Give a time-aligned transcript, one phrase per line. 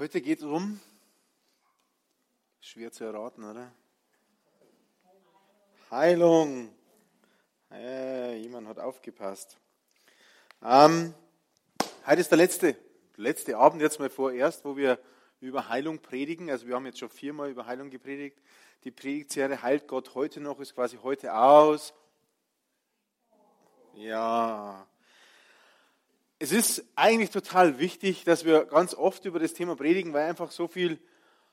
[0.00, 0.80] Heute geht es um,
[2.58, 3.70] schwer zu erraten, oder?
[5.90, 6.74] Heilung.
[7.70, 9.58] Äh, jemand hat aufgepasst.
[10.62, 11.12] Ähm,
[12.06, 12.76] heute ist der letzte,
[13.16, 14.98] letzte Abend jetzt mal vorerst, wo wir
[15.38, 16.48] über Heilung predigen.
[16.48, 18.38] Also wir haben jetzt schon viermal über Heilung gepredigt.
[18.84, 21.92] Die Predigtserie Heilt Gott heute noch, ist quasi heute aus.
[23.92, 24.86] Ja,
[26.42, 30.50] es ist eigentlich total wichtig, dass wir ganz oft über das Thema predigen, weil einfach
[30.50, 30.98] so viel,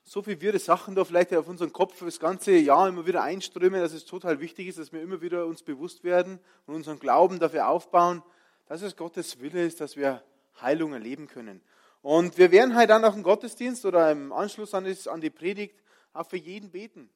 [0.02, 3.82] so viel wirre Sachen da vielleicht auf unseren Kopf das ganze Jahr immer wieder einströmen,
[3.82, 7.38] dass es total wichtig ist, dass wir immer wieder uns bewusst werden und unseren Glauben
[7.38, 8.22] dafür aufbauen,
[8.66, 10.22] dass es Gottes Wille ist, dass wir
[10.62, 11.60] Heilung erleben können.
[12.00, 14.86] Und wir werden halt dann nach dem Gottesdienst oder im Anschluss an
[15.20, 15.76] die Predigt
[16.14, 17.10] auch für jeden beten.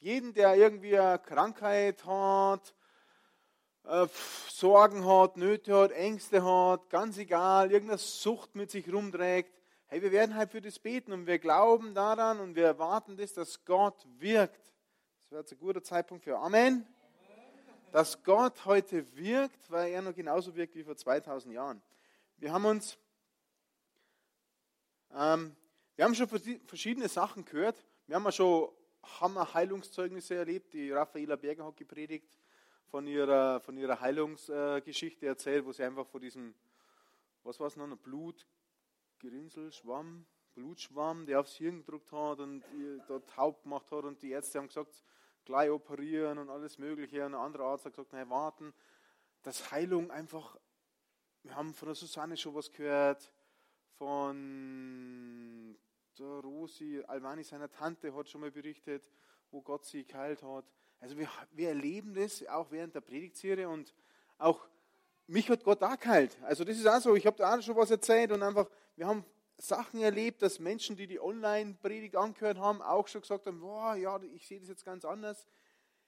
[0.00, 2.74] Jeden, der irgendwie eine Krankheit hat,
[3.84, 4.06] äh,
[4.48, 9.52] Sorgen hat, Nöte hat, Ängste hat, ganz egal, irgendeine Sucht mit sich rumträgt.
[9.86, 13.34] Hey, wir werden halt für das beten und wir glauben daran und wir erwarten das,
[13.34, 14.72] dass Gott wirkt.
[15.18, 16.86] Das wäre jetzt ein guter Zeitpunkt für Amen.
[17.92, 21.80] Dass Gott heute wirkt, weil er noch genauso wirkt wie vor 2000 Jahren.
[22.38, 22.98] Wir haben uns,
[25.14, 25.54] ähm,
[25.94, 26.28] wir haben schon
[26.66, 27.84] verschiedene Sachen gehört.
[28.06, 28.70] Wir haben ja schon
[29.20, 30.72] Hammer Heilungszeugnisse erlebt.
[30.72, 32.36] Die Raffaela Berger hat gepredigt
[32.94, 36.54] von ihrer, von ihrer Heilungsgeschichte erzählt, wo sie einfach vor diesem,
[37.42, 38.46] was war es noch, Blut,
[39.18, 42.62] Gerinnsel, Schwamm, Blutschwamm, der aufs Hirn gedruckt hat und
[43.08, 45.02] dort taub gemacht hat und die Ärzte haben gesagt,
[45.44, 47.26] gleich operieren und alles Mögliche.
[47.26, 48.72] Und ein anderer Arzt hat gesagt, nein, warten.
[49.42, 50.56] Dass Heilung einfach,
[51.42, 53.32] wir haben von der Susanne schon was gehört,
[53.98, 55.76] von
[56.16, 59.10] der Rosi, Alvani, seiner Tante, hat schon mal berichtet,
[59.50, 60.64] wo Gott sie geheilt hat.
[61.04, 63.92] Also wir, wir erleben das auch während der Predigtserie und
[64.38, 64.66] auch
[65.26, 66.34] mich hat Gott auch geheilt.
[66.44, 69.06] Also das ist auch so, ich habe da auch schon was erzählt und einfach, wir
[69.06, 69.22] haben
[69.58, 74.18] Sachen erlebt, dass Menschen, die die Online-Predigt angehört haben, auch schon gesagt haben, boah, ja,
[74.34, 75.46] ich sehe das jetzt ganz anders.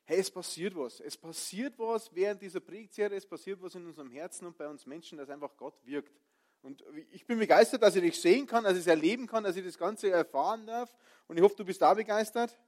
[0.05, 1.01] Hey, es passiert was.
[1.01, 4.87] Es passiert was während dieser Predigtserie, es passiert was in unserem Herzen und bei uns
[4.87, 6.19] Menschen, dass einfach Gott wirkt.
[6.63, 6.83] Und
[7.13, 9.65] ich bin begeistert, dass ich dich sehen kann, dass ich es erleben kann, dass ich
[9.65, 10.91] das Ganze erfahren darf.
[11.29, 12.59] Und ich hoffe, du bist da begeistert.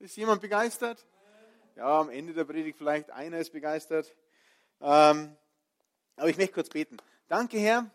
[0.00, 1.06] Ist jemand begeistert?
[1.76, 4.14] Ja, am Ende der Predigt vielleicht einer ist begeistert.
[4.80, 5.36] Ähm,
[6.14, 6.98] aber ich möchte kurz beten.
[7.26, 7.90] Danke, Herr.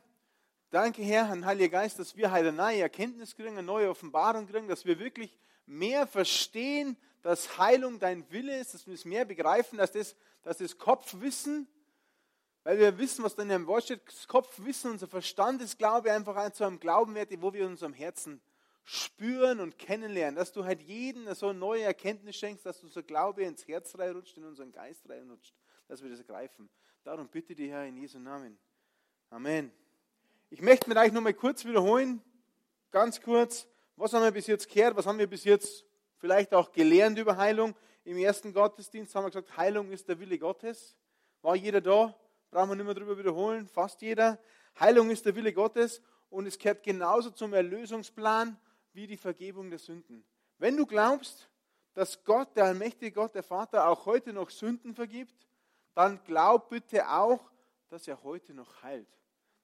[0.70, 4.48] Danke, Herr, Herrn Heiliger Geist, dass wir heute eine neue Erkenntnis kriegen, eine neue Offenbarung
[4.48, 9.24] kriegen, dass wir wirklich mehr verstehen, dass Heilung dein Wille ist, dass wir es mehr
[9.24, 10.14] begreifen, dass das,
[10.44, 11.66] dass das Kopfwissen,
[12.66, 16.12] weil wir wissen, was da in dem Wort steht, das Kopfwissen, unser Verstand ist Glaube
[16.12, 18.42] einfach zu einem Glauben wert, wo wir in unserem Herzen
[18.84, 23.44] spüren und kennenlernen, dass du halt jeden so eine neue Erkenntnis schenkst, dass unser Glaube
[23.44, 25.54] ins Herz reinrutscht, in unseren Geist reinrutscht,
[25.88, 26.70] dass wir das ergreifen.
[27.04, 28.58] Darum bitte dich, Herr, in Jesu Namen.
[29.30, 29.72] Amen.
[30.50, 32.22] Ich möchte mit euch nochmal kurz wiederholen,
[32.90, 35.86] ganz kurz, was haben wir bis jetzt gehört, was haben wir bis jetzt
[36.18, 37.76] vielleicht auch gelernt über Heilung.
[38.04, 40.98] Im ersten Gottesdienst haben wir gesagt, Heilung ist der Wille Gottes.
[41.42, 42.16] War jeder da?
[42.50, 44.40] Brauchen wir nicht mehr darüber wiederholen, fast jeder.
[44.80, 48.60] Heilung ist der Wille Gottes und es gehört genauso zum Erlösungsplan
[48.94, 50.24] wie die Vergebung der Sünden.
[50.58, 51.50] Wenn du glaubst,
[51.94, 55.48] dass Gott, der allmächtige Gott, der Vater, auch heute noch Sünden vergibt,
[55.96, 57.52] dann glaub bitte auch,
[57.90, 59.10] dass er heute noch heilt.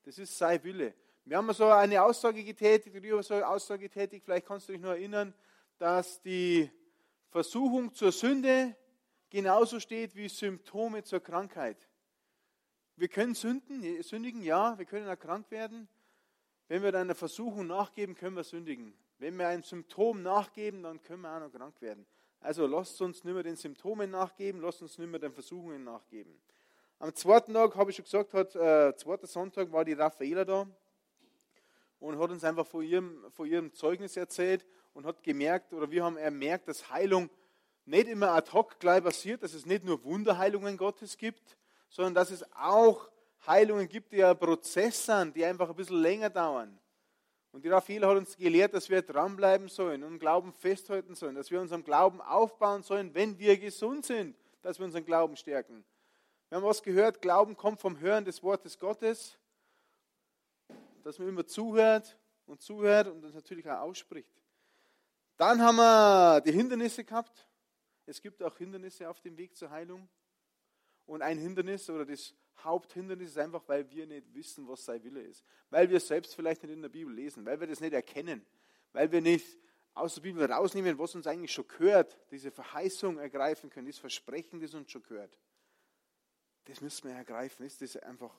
[0.04, 0.94] Das ist sein Wille.
[1.24, 4.82] Wir haben so eine Aussage getätigt, Rio so eine Aussage getätigt, vielleicht kannst du dich
[4.82, 5.34] noch erinnern,
[5.78, 6.70] dass die
[7.30, 8.76] Versuchung zur Sünde
[9.30, 11.90] genauso steht wie Symptome zur Krankheit.
[12.96, 15.88] Wir können sünden, sündigen, ja, wir können erkrankt werden.
[16.68, 18.94] Wenn wir einer Versuchung nachgeben, können wir sündigen.
[19.18, 22.06] Wenn wir einem Symptom nachgeben, dann können wir auch noch krank werden.
[22.42, 26.40] Also lasst uns nicht mehr den Symptomen nachgeben, lasst uns nicht mehr den Versuchungen nachgeben.
[27.00, 30.68] Am zweiten Tag, habe ich schon gesagt, hat, äh, zweiter Sonntag war die Raffaela da
[32.00, 36.04] und hat uns einfach von ihrem, von ihrem Zeugnis erzählt und hat gemerkt, oder wir
[36.04, 37.30] haben ermerkt, dass Heilung
[37.86, 41.58] nicht immer ad hoc gleich passiert, dass es nicht nur Wunderheilungen Gottes gibt,
[41.90, 43.10] sondern dass es auch
[43.46, 46.80] Heilungen gibt, die ein Prozess sind, die einfach ein bisschen länger dauern.
[47.56, 51.52] Und die Raphael hat uns gelehrt, dass wir dranbleiben sollen und Glauben festhalten sollen, dass
[51.52, 55.86] wir unseren Glauben aufbauen sollen, wenn wir gesund sind, dass wir unseren Glauben stärken.
[56.50, 59.38] Wir haben was gehört, Glauben kommt vom Hören des Wortes Gottes,
[61.02, 64.36] dass man immer zuhört und zuhört und das natürlich auch ausspricht.
[65.38, 67.48] Dann haben wir die Hindernisse gehabt.
[68.06, 70.10] Es gibt auch Hindernisse auf dem Weg zur Heilung.
[71.06, 75.22] Und ein Hindernis oder das Haupthindernis ist einfach, weil wir nicht wissen, was sein Wille
[75.22, 75.44] ist.
[75.70, 78.46] Weil wir selbst vielleicht nicht in der Bibel lesen, weil wir das nicht erkennen,
[78.94, 79.58] weil wir nicht
[79.94, 84.60] aus der Bibel rausnehmen, was uns eigentlich schon gehört, diese Verheißung ergreifen können, das Versprechen,
[84.60, 85.38] das uns schon gehört.
[86.66, 87.66] Das müssen wir ergreifen.
[87.66, 88.34] Das ist einfach,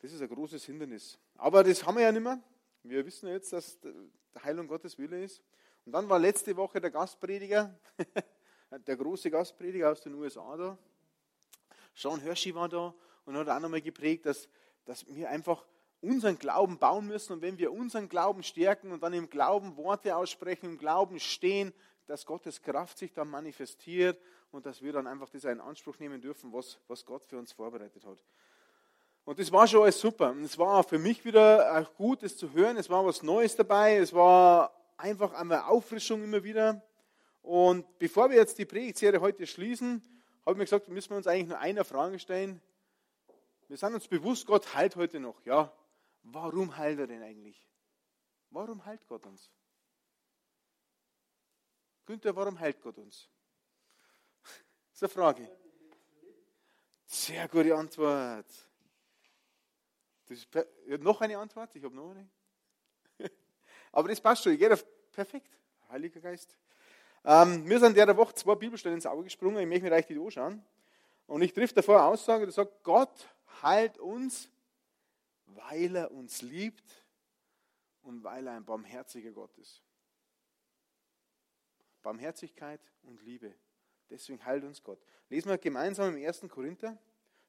[0.00, 1.18] das ist ein großes Hindernis.
[1.36, 2.42] Aber das haben wir ja nicht mehr.
[2.82, 3.78] Wir wissen ja jetzt, dass
[4.42, 5.42] Heilung Gottes Wille ist.
[5.84, 7.78] Und dann war letzte Woche der Gastprediger,
[8.86, 10.78] der große Gastprediger aus den USA da.
[11.94, 12.94] Sean Hershey war da
[13.28, 14.48] und hat auch nochmal geprägt, dass,
[14.84, 15.64] dass wir einfach
[16.00, 17.34] unseren Glauben bauen müssen.
[17.34, 21.72] Und wenn wir unseren Glauben stärken und dann im Glauben Worte aussprechen, im Glauben stehen,
[22.06, 24.20] dass Gottes Kraft sich dann manifestiert
[24.50, 27.52] und dass wir dann einfach das in Anspruch nehmen dürfen, was, was Gott für uns
[27.52, 28.18] vorbereitet hat.
[29.24, 30.30] Und das war schon alles super.
[30.30, 32.78] Und es war für mich wieder auch gut, das zu hören.
[32.78, 33.96] Es war was Neues dabei.
[33.98, 36.82] Es war einfach eine Auffrischung immer wieder.
[37.42, 40.02] Und bevor wir jetzt die Predigtserie heute schließen,
[40.46, 42.62] habe ich mir gesagt, müssen wir uns eigentlich nur einer Frage stellen.
[43.68, 45.44] Wir sind uns bewusst, Gott heilt heute noch.
[45.44, 45.72] Ja,
[46.22, 47.62] warum heilt er denn eigentlich?
[48.50, 49.50] Warum heilt Gott uns?
[52.06, 53.28] Günther, warum heilt Gott uns?
[54.90, 55.58] Das ist eine Frage.
[57.06, 58.46] Sehr gute Antwort.
[60.98, 61.76] Noch eine Antwort?
[61.76, 62.28] Ich habe noch eine.
[63.92, 64.54] Aber das passt schon.
[64.54, 64.76] Ich gehe
[65.12, 65.56] perfekt.
[65.88, 66.56] Heiliger Geist.
[67.24, 69.58] Ähm, mir sind der Woche zwei Bibelstellen ins Auge gesprungen.
[69.58, 70.64] Ich möchte mir euch die anschauen.
[71.26, 73.28] Und ich trifft davor eine Aussage, die sagt, Gott
[73.62, 74.50] heilt uns,
[75.46, 77.04] weil er uns liebt
[78.02, 79.82] und weil er ein barmherziger Gott ist.
[82.02, 83.54] Barmherzigkeit und Liebe.
[84.08, 85.00] Deswegen heilt uns Gott.
[85.28, 86.46] Lesen wir gemeinsam im 1.
[86.48, 86.98] Korinther.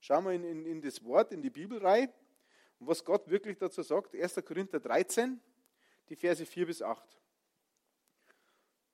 [0.01, 2.11] Schauen wir in, in, in das Wort, in die Bibelreihe.
[2.79, 4.35] Und was Gott wirklich dazu sagt, 1.
[4.45, 5.39] Korinther 13,
[6.09, 7.19] die Verse 4 bis 8.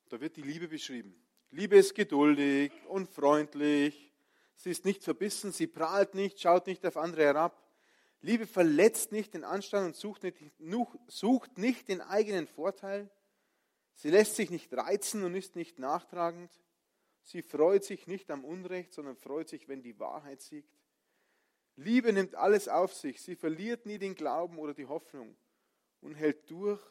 [0.09, 1.15] Da wird die Liebe beschrieben.
[1.51, 4.11] Liebe ist geduldig und freundlich.
[4.65, 7.63] Sie ist nicht verbissen, sie prahlt nicht, schaut nicht auf andere herab.
[8.21, 10.39] Liebe verletzt nicht den Anstand und sucht nicht,
[11.05, 13.11] sucht nicht den eigenen Vorteil.
[13.93, 16.49] Sie lässt sich nicht reizen und ist nicht nachtragend.
[17.21, 20.75] Sie freut sich nicht am Unrecht, sondern freut sich, wenn die Wahrheit siegt.
[21.75, 23.21] Liebe nimmt alles auf sich.
[23.21, 25.37] Sie verliert nie den Glauben oder die Hoffnung
[26.01, 26.81] und hält durch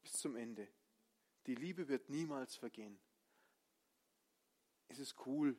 [0.00, 0.68] bis zum Ende.
[1.46, 3.00] Die Liebe wird niemals vergehen.
[4.86, 5.56] Es ist cool,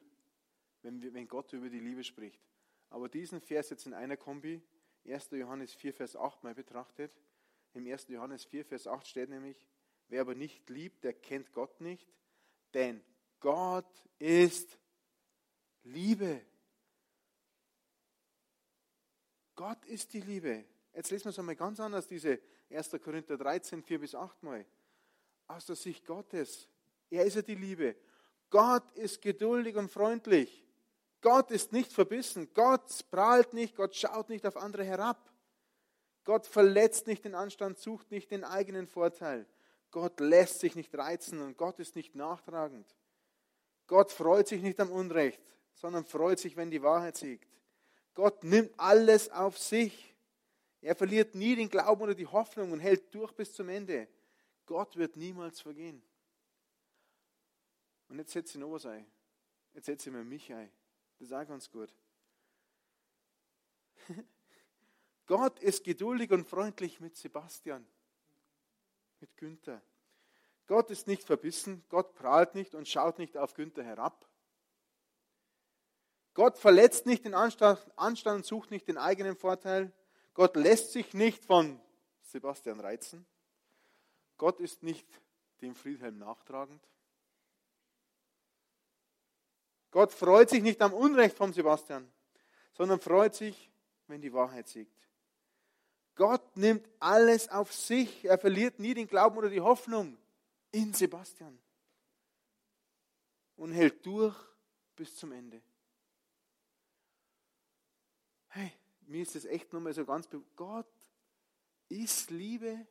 [0.81, 2.41] wenn, wenn Gott über die Liebe spricht.
[2.89, 4.61] Aber diesen Vers jetzt in einer Kombi,
[5.05, 5.31] 1.
[5.31, 7.11] Johannes 4, Vers 8 mal betrachtet.
[7.73, 8.07] Im 1.
[8.09, 9.65] Johannes 4, Vers 8 steht nämlich,
[10.09, 12.13] wer aber nicht liebt, der kennt Gott nicht,
[12.73, 13.01] denn
[13.39, 13.89] Gott
[14.19, 14.77] ist
[15.83, 16.41] Liebe.
[19.55, 20.65] Gott ist die Liebe.
[20.93, 22.39] Jetzt lesen wir es einmal ganz anders, diese
[22.69, 22.91] 1.
[23.01, 24.65] Korinther 13, 4 bis 8 mal.
[25.47, 26.67] Aus der Sicht Gottes.
[27.09, 27.95] Er ist ja die Liebe.
[28.49, 30.60] Gott ist geduldig und freundlich.
[31.21, 32.49] Gott ist nicht verbissen.
[32.53, 33.75] Gott prahlt nicht.
[33.75, 35.31] Gott schaut nicht auf andere herab.
[36.23, 39.47] Gott verletzt nicht den Anstand, sucht nicht den eigenen Vorteil.
[39.89, 42.87] Gott lässt sich nicht reizen und Gott ist nicht nachtragend.
[43.87, 45.41] Gott freut sich nicht am Unrecht,
[45.73, 47.49] sondern freut sich, wenn die Wahrheit siegt.
[48.13, 50.15] Gott nimmt alles auf sich.
[50.81, 54.07] Er verliert nie den Glauben oder die Hoffnung und hält durch bis zum Ende.
[54.65, 56.01] Gott wird niemals vergehen.
[58.07, 59.05] Und jetzt setze ich noch was ein.
[59.73, 60.71] Jetzt setze ich mir mich ein.
[61.29, 61.93] Auch ganz gut.
[65.27, 67.85] Gott ist geduldig und freundlich mit Sebastian,
[69.19, 69.81] mit Günther.
[70.67, 74.27] Gott ist nicht verbissen, Gott prahlt nicht und schaut nicht auf Günther herab.
[76.33, 79.93] Gott verletzt nicht den Anstand, und sucht nicht den eigenen Vorteil.
[80.33, 81.79] Gott lässt sich nicht von
[82.21, 83.25] Sebastian reizen.
[84.37, 85.07] Gott ist nicht
[85.61, 86.81] dem Friedhelm nachtragend.
[89.91, 92.09] Gott freut sich nicht am Unrecht von Sebastian,
[92.73, 93.69] sondern freut sich,
[94.07, 94.97] wenn die Wahrheit siegt.
[96.15, 98.25] Gott nimmt alles auf sich.
[98.25, 100.17] Er verliert nie den Glauben oder die Hoffnung
[100.71, 101.57] in Sebastian
[103.57, 104.35] und hält durch
[104.95, 105.61] bis zum Ende
[108.51, 108.71] hey,
[109.07, 110.55] mir ist das echt nochmal so ganz bewusst.
[110.55, 110.87] Gott
[111.89, 112.85] ist Liebe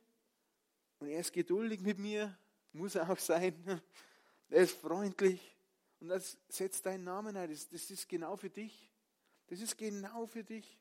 [0.99, 2.35] und er ist geduldig mit mir,
[2.73, 3.81] muss er auch sein.
[4.53, 5.55] Er ist freundlich
[6.01, 7.49] und das setzt deinen Namen ein.
[7.49, 8.91] Das, das ist genau für dich.
[9.47, 10.79] Das ist genau für dich.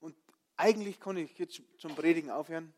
[0.00, 0.16] Und
[0.56, 2.72] eigentlich kann ich jetzt zum Predigen aufhören,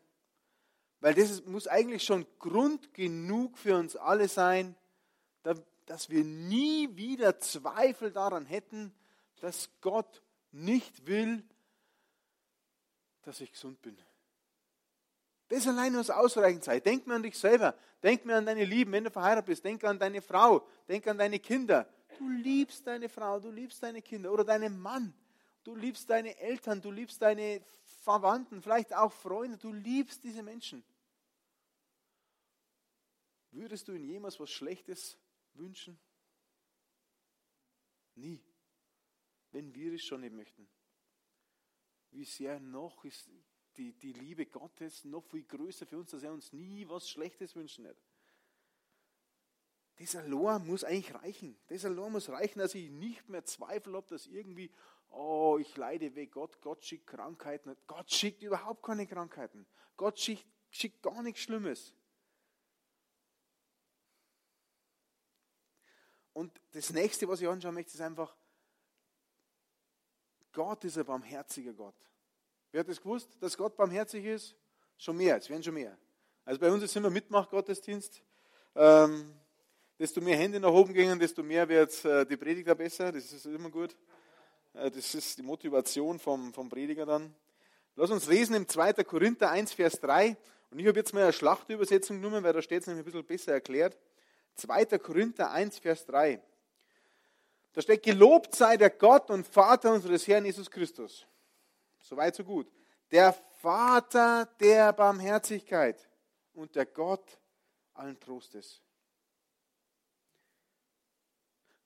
[0.99, 4.75] weil das ist, muss eigentlich schon Grund genug für uns alle sein,
[5.85, 8.93] dass wir nie wieder Zweifel daran hätten,
[9.39, 11.43] dass Gott nicht will,
[13.23, 13.97] dass ich gesund bin.
[15.49, 16.81] Das allein muss ausreichend sein.
[16.81, 17.75] Denk mir an dich selber.
[18.01, 19.63] Denk mir an deine Lieben, wenn du verheiratet bist.
[19.63, 20.65] Denk an deine Frau.
[20.87, 21.87] Denk an deine Kinder.
[22.17, 25.13] Du liebst deine Frau, du liebst deine Kinder oder deinen Mann.
[25.63, 27.63] Du liebst deine Eltern, du liebst deine
[28.01, 29.57] Verwandten, vielleicht auch Freunde.
[29.57, 30.83] Du liebst diese Menschen.
[33.51, 35.17] Würdest du ihnen jemals was Schlechtes
[35.53, 35.99] wünschen?
[38.15, 38.43] Nie.
[39.51, 40.67] Wenn wir es schon nicht möchten.
[42.11, 43.27] Wie sehr noch ist
[43.77, 47.55] die, die Liebe Gottes noch viel größer für uns, dass er uns nie was Schlechtes
[47.55, 47.97] wünschen wird.
[49.97, 51.57] Das allein muss eigentlich reichen.
[51.67, 54.71] Das allein muss reichen, dass ich nicht mehr Zweifel habe, dass irgendwie,
[55.09, 57.75] oh, ich leide weg Gott, Gott schickt Krankheiten.
[57.87, 59.65] Gott schickt überhaupt keine Krankheiten.
[59.95, 61.93] Gott schickt, schickt gar nichts Schlimmes.
[66.33, 68.35] Und das nächste, was ich anschauen möchte, ist einfach,
[70.51, 71.95] Gott ist ein barmherziger Gott.
[72.73, 74.55] Wer hat das gewusst, dass Gott barmherzig ist?
[74.97, 75.95] Schon mehr, es werden schon mehr.
[76.43, 78.23] Also bei uns ist immer Mitmach-Gottesdienst.
[78.75, 79.31] Ähm,
[79.99, 83.11] desto mehr Hände nach oben gehen, desto mehr wird äh, die Prediger besser.
[83.11, 83.95] Das ist immer gut.
[84.73, 87.35] Äh, das ist die Motivation vom, vom Prediger dann.
[87.95, 89.03] Lass uns lesen im 2.
[89.03, 90.35] Korinther 1, Vers 3.
[90.71, 93.23] Und ich habe jetzt mal eine Schlachtübersetzung genommen, weil da steht es nämlich ein bisschen
[93.23, 93.95] besser erklärt.
[94.55, 94.97] 2.
[94.97, 96.41] Korinther 1, Vers 3.
[97.73, 101.27] Da steht, gelobt sei der Gott und Vater unseres Herrn Jesus Christus
[102.03, 102.71] Soweit, so gut.
[103.11, 106.09] Der Vater der Barmherzigkeit
[106.53, 107.39] und der Gott
[107.93, 108.81] allen Trostes.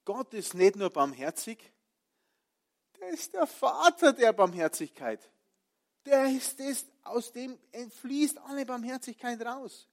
[0.04, 1.72] Gott ist nicht nur barmherzig,
[3.00, 5.30] der ist der Vater der Barmherzigkeit.
[6.06, 7.60] Der ist es, aus dem
[8.02, 9.88] fließt alle Barmherzigkeit raus.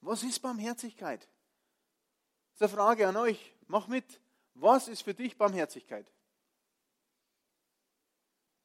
[0.00, 1.26] Was ist Barmherzigkeit?
[2.58, 3.54] Das ist eine Frage an euch.
[3.66, 4.20] Mach mit.
[4.54, 6.12] Was ist für dich Barmherzigkeit?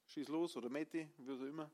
[0.09, 1.71] Schieß los oder Meti, wie auch immer.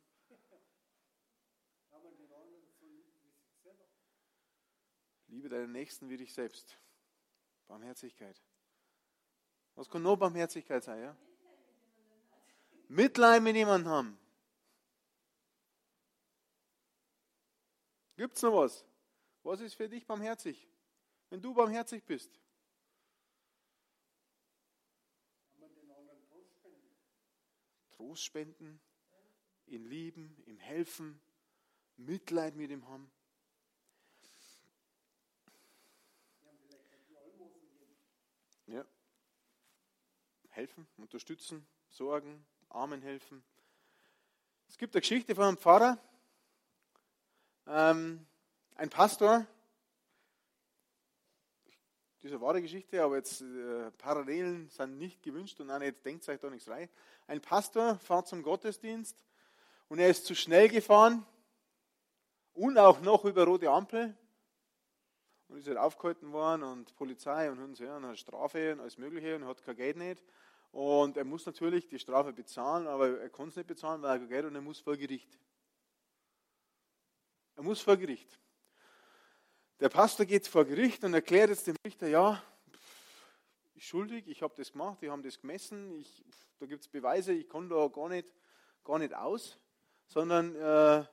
[5.27, 6.77] Liebe deinen Nächsten wie dich selbst.
[7.67, 8.41] Barmherzigkeit.
[9.75, 11.01] Was kann noch Barmherzigkeit sein?
[11.01, 11.17] Ja?
[12.87, 14.19] Mitleid mit jemandem haben.
[18.15, 18.85] Gibt es noch was?
[19.43, 20.67] Was ist für dich barmherzig?
[21.29, 22.39] Wenn du barmherzig bist.
[27.95, 28.81] Trost spenden,
[29.67, 31.19] ihn lieben, ihm helfen,
[31.95, 33.09] Mitleid mit ihm haben.
[38.67, 38.85] Ja.
[40.49, 43.43] Helfen, unterstützen, sorgen, Armen helfen.
[44.67, 45.97] Es gibt eine Geschichte von einem Pfarrer,
[47.67, 48.25] ähm,
[48.75, 49.47] ein Pastor,
[52.25, 56.39] diese wahre Geschichte, aber jetzt äh, Parallelen sind nicht gewünscht und auch nicht, denkt euch
[56.39, 56.89] da nichts rein.
[57.27, 59.23] Ein Pastor fährt zum Gottesdienst
[59.89, 61.23] und er ist zu schnell gefahren
[62.55, 64.17] und auch noch über rote Ampel
[65.49, 68.97] und ist halt aufgehalten worden und Polizei und, und, ja, und eine Strafe und alles
[68.97, 70.23] Mögliche und hat kein Geld nicht.
[70.71, 74.19] Und er muss natürlich die Strafe bezahlen, aber er kann es nicht bezahlen, weil er
[74.19, 75.37] kein Geld und er muss vor Gericht.
[77.55, 78.39] Er muss vor Gericht.
[79.81, 82.41] Der Pastor geht vor Gericht und erklärt jetzt dem Richter, ja,
[83.73, 86.23] ich schuldig, ich habe das gemacht, die haben das gemessen, ich,
[86.59, 88.25] da gibt es Beweise, ich kann da gar nicht,
[88.85, 89.59] gar nicht aus,
[90.07, 91.03] sondern äh,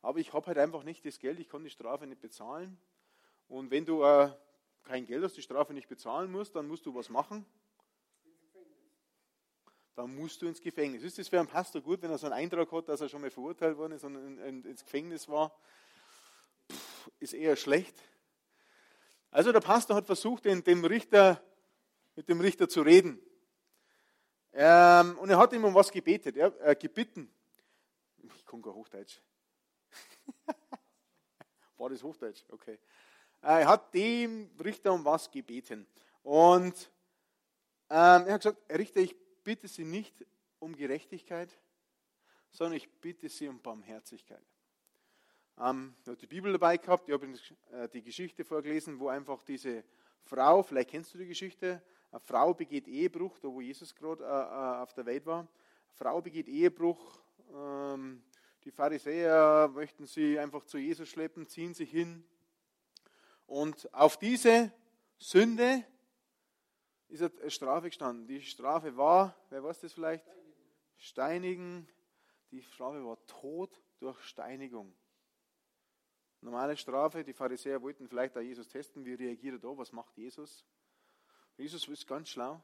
[0.00, 2.78] aber ich habe halt einfach nicht das Geld, ich kann die Strafe nicht bezahlen.
[3.48, 4.30] Und wenn du äh,
[4.84, 7.44] kein Geld hast, die Strafe nicht bezahlen musst, dann musst du was machen.
[9.94, 11.02] Dann musst du ins Gefängnis.
[11.02, 13.20] Ist das für einen Pastor gut, wenn er so einen Eindruck hat, dass er schon
[13.20, 15.54] mal verurteilt worden ist und ins Gefängnis war?
[17.18, 17.96] Ist eher schlecht.
[19.30, 21.42] Also der Pastor hat versucht, dem Richter,
[22.14, 23.20] mit dem Richter zu reden.
[24.52, 27.30] Ähm, und er hat ihm um was gebetet, ja, äh, gebeten.
[28.22, 29.20] Ich kann gar Hochdeutsch.
[31.76, 32.42] War das Hochdeutsch?
[32.48, 32.78] Okay.
[33.42, 35.86] Äh, er hat dem Richter um was gebeten.
[36.22, 36.90] Und
[37.90, 40.14] ähm, er hat gesagt, Richter, ich bitte Sie nicht
[40.58, 41.52] um Gerechtigkeit,
[42.50, 44.44] sondern ich bitte Sie um Barmherzigkeit.
[45.58, 47.26] Ähm, ich habe die Bibel dabei gehabt, ich habe
[47.72, 49.84] äh, die Geschichte vorgelesen, wo einfach diese
[50.22, 54.26] Frau, vielleicht kennst du die Geschichte, eine Frau begeht Ehebruch, da wo Jesus gerade äh,
[54.26, 55.40] äh, auf der Welt war.
[55.40, 55.48] Eine
[55.94, 57.20] Frau begeht Ehebruch,
[57.54, 58.22] ähm,
[58.64, 62.24] die Pharisäer möchten sie einfach zu Jesus schleppen, ziehen sich hin.
[63.46, 64.72] Und auf diese
[65.18, 65.84] Sünde
[67.08, 68.26] ist eine Strafe gestanden.
[68.26, 70.24] Die Strafe war, wer weiß das vielleicht?
[70.96, 71.88] Steinigen.
[72.50, 74.92] Die Strafe war Tod durch Steinigung.
[76.46, 80.16] Normale Strafe, die Pharisäer wollten vielleicht auch Jesus testen, wie reagiert er da, was macht
[80.16, 80.64] Jesus?
[81.56, 82.62] Jesus ist ganz schlau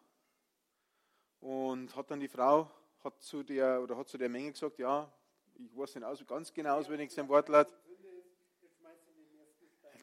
[1.41, 2.71] und hat dann die Frau
[3.03, 5.13] hat zu der, oder hat zu der Menge gesagt, ja,
[5.57, 7.75] ich weiß nicht aus, ganz genau auswendig sein Wortlaut.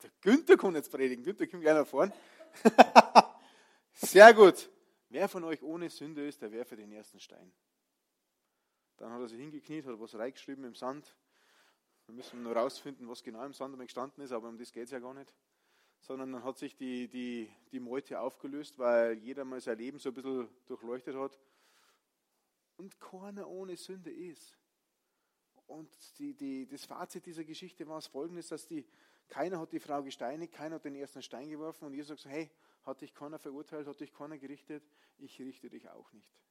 [0.03, 1.24] Der Günther kann jetzt predigen.
[1.24, 2.12] Günther kommt gleich nach vorne.
[3.93, 4.69] Sehr gut.
[5.07, 7.50] Wer von euch ohne Sünde ist, der werfe den ersten Stein.
[8.98, 11.15] Dann hat er sich hingekniet, hat was reingeschrieben im Sand.
[12.09, 14.89] Wir müssen nur rausfinden, was genau im Sand gestanden ist, aber um das geht es
[14.89, 15.31] ja gar nicht.
[15.99, 20.09] Sondern dann hat sich die, die, die Meute aufgelöst, weil jeder mal sein Leben so
[20.09, 21.39] ein bisschen durchleuchtet hat.
[22.77, 24.57] Und keiner ohne Sünde ist.
[25.67, 25.87] Und
[26.17, 28.87] die, die, das Fazit dieser Geschichte war es folgendes, dass die,
[29.27, 32.49] keiner hat die Frau gesteinigt, keiner hat den ersten Stein geworfen und Jesus gesagt, hey,
[32.85, 34.83] hat dich keiner verurteilt, hat dich keiner gerichtet,
[35.19, 36.41] ich richte dich auch nicht.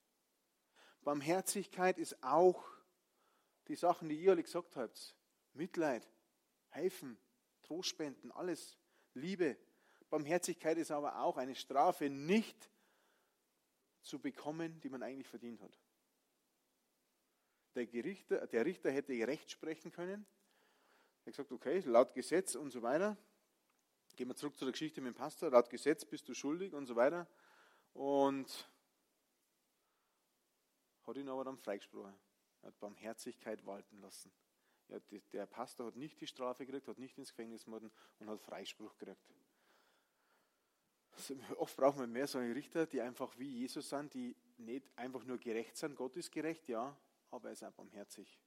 [1.03, 2.65] Barmherzigkeit ist auch
[3.67, 5.18] die Sachen, die ihr alle gesagt habt.
[5.59, 6.09] Mitleid,
[6.69, 7.19] helfen,
[7.63, 8.79] Trost spenden, alles,
[9.15, 9.59] Liebe.
[10.09, 12.71] Barmherzigkeit ist aber auch eine Strafe nicht
[14.01, 15.79] zu bekommen, die man eigentlich verdient hat.
[17.75, 20.25] Der, Gerichter, der Richter hätte Recht sprechen können.
[21.25, 23.19] Er hat gesagt, okay, laut Gesetz und so weiter.
[24.17, 25.51] Gehen wir zurück zu der Geschichte mit dem Pastor.
[25.51, 27.29] Laut Gesetz bist du schuldig und so weiter.
[27.93, 28.71] Und
[31.07, 32.15] hat ihn aber dann freigesprochen.
[32.63, 34.33] Er hat Barmherzigkeit walten lassen.
[34.89, 34.99] Ja,
[35.33, 38.97] der Pastor hat nicht die Strafe gekriegt, hat nicht ins Gefängnis worden und hat Freispruch
[38.97, 39.21] gekriegt.
[41.13, 45.25] Also oft brauchen wir mehr solche Richter, die einfach wie Jesus sind, die nicht einfach
[45.25, 45.97] nur gerecht sind.
[45.97, 46.97] Gott ist gerecht, ja,
[47.31, 48.41] aber er ist auch barmherzig.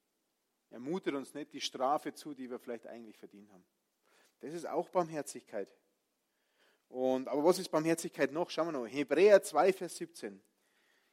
[0.70, 3.66] Er mutet uns nicht die Strafe zu, die wir vielleicht eigentlich verdient haben.
[4.40, 5.70] Das ist auch Barmherzigkeit.
[6.88, 8.50] Und, aber was ist Barmherzigkeit noch?
[8.50, 8.88] Schauen wir noch.
[8.88, 10.42] Hebräer 2, Vers 17.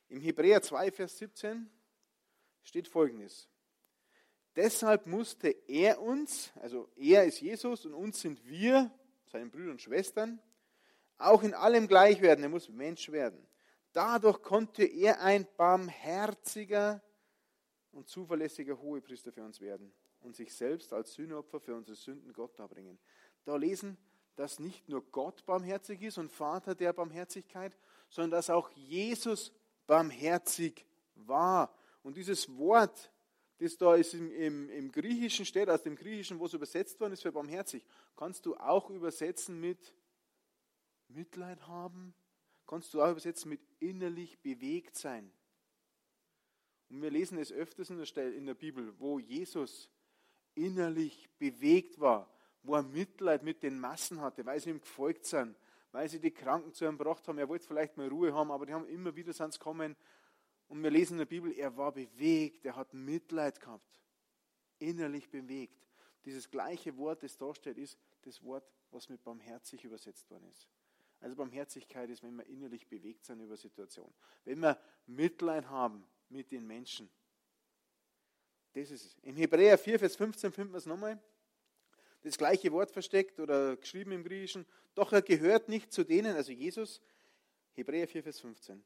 [0.09, 1.71] Im Hebräer 2, Vers 17
[2.63, 3.49] steht folgendes.
[4.59, 8.91] Deshalb musste er uns, also er ist Jesus und uns sind wir,
[9.27, 10.43] seine Brüder und Schwestern,
[11.17, 12.43] auch in allem gleich werden.
[12.43, 13.47] Er muss Mensch werden.
[13.93, 17.00] Dadurch konnte er ein barmherziger
[17.93, 22.59] und zuverlässiger Hohepriester für uns werden und sich selbst als Sühnopfer für unsere Sünden Gott
[22.59, 22.99] darbringen.
[23.45, 23.97] Da lesen,
[24.35, 29.53] dass nicht nur Gott barmherzig ist und Vater der Barmherzigkeit, sondern dass auch Jesus
[29.87, 31.73] barmherzig war.
[32.03, 33.12] Und dieses Wort,
[33.59, 37.12] das da ist im, im, im Griechischen steht, aus dem Griechischen, wo es übersetzt worden
[37.12, 37.85] ist für barmherzig,
[38.16, 39.94] kannst du auch übersetzen mit
[41.09, 42.14] Mitleid haben,
[42.66, 45.33] kannst du auch übersetzen mit innerlich bewegt sein.
[46.88, 49.90] Und wir lesen es öfters in der, in der Bibel, wo Jesus
[50.55, 55.57] innerlich bewegt war, wo er Mitleid mit den Massen hatte, weil sie ihm gefolgt sind,
[55.92, 57.38] weil sie die Kranken zu ihm gebracht haben.
[57.38, 59.97] Er wollte vielleicht mal Ruhe haben, aber die haben immer wieder sonst kommen.
[60.68, 64.00] Und wir lesen in der Bibel, er war bewegt, er hat Mitleid gehabt,
[64.78, 65.87] innerlich bewegt.
[66.24, 70.68] Dieses gleiche Wort, das da steht, ist das Wort, was mit barmherzig übersetzt worden ist.
[71.20, 74.14] Also Barmherzigkeit ist, wenn wir innerlich bewegt sind über Situationen.
[74.44, 77.11] Wenn wir Mitleid haben mit den Menschen.
[78.74, 79.16] Das ist es.
[79.22, 81.20] Im Hebräer 4, Vers 15 finden wir es nochmal.
[82.22, 84.66] Das gleiche Wort versteckt oder geschrieben im Griechischen.
[84.94, 87.00] Doch er gehört nicht zu denen, also Jesus,
[87.74, 88.85] Hebräer 4, Vers 15.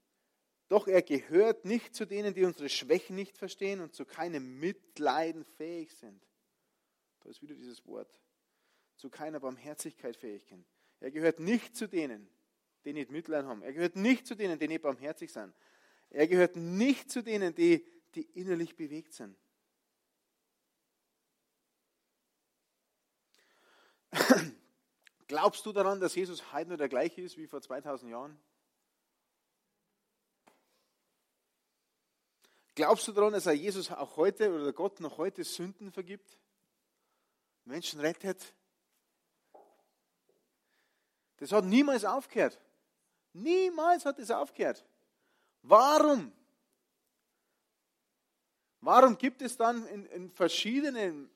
[0.72, 5.44] Doch er gehört nicht zu denen, die unsere Schwächen nicht verstehen und zu keinem Mitleiden
[5.44, 6.26] fähig sind.
[7.20, 8.08] Da ist wieder dieses Wort.
[8.96, 10.64] Zu keiner Barmherzigkeit fähig sind.
[10.98, 12.26] Er gehört nicht zu denen,
[12.86, 13.60] die nicht Mitleid haben.
[13.60, 15.54] Er gehört nicht zu denen, die nicht barmherzig sind.
[16.08, 19.36] Er gehört nicht zu denen, die, die innerlich bewegt sind.
[25.26, 28.40] Glaubst du daran, dass Jesus heute nur der gleiche ist wie vor 2000 Jahren?
[32.74, 36.38] Glaubst du daran, dass er Jesus auch heute oder Gott noch heute Sünden vergibt?
[37.64, 38.54] Menschen rettet?
[41.36, 42.58] Das hat niemals aufgehört.
[43.32, 44.84] Niemals hat es aufgehört.
[45.62, 46.32] Warum?
[48.80, 51.30] Warum gibt es dann in, in verschiedenen,